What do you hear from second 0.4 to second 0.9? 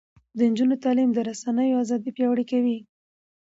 نجونو